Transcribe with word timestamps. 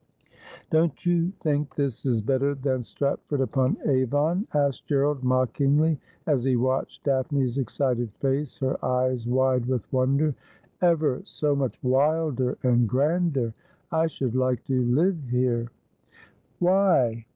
'Don't 0.71 1.05
you 1.05 1.31
think 1.41 1.75
this 1.75 2.07
is 2.07 2.23
better 2.23 2.55
than 2.55 2.81
Stratford 2.81 3.39
upon 3.39 3.77
Avon?' 3.85 4.47
asked 4.55 4.87
Gerald 4.87 5.23
mockingly, 5.23 5.99
as 6.25 6.43
he 6.43 6.55
watched 6.55 7.03
Daphne's 7.03 7.59
excited 7.59 8.11
face, 8.15 8.57
her 8.57 8.83
eyes 8.83 9.27
wide 9.27 9.67
with 9.67 9.85
wonder.' 9.93 10.33
Ever 10.81 11.21
so 11.23 11.55
much 11.55 11.77
wilder 11.83 12.57
and 12.63 12.89
grander. 12.89 13.53
I 13.91 14.07
should 14.07 14.33
like 14.33 14.63
to 14.63 14.81
live 14.81 15.21
here.' 15.29 15.67
'Why?' 16.57 17.27